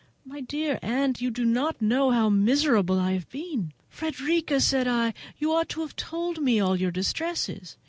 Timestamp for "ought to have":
5.53-5.95